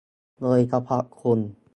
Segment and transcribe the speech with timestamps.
[0.39, 1.39] โดยเฉพาะคุณ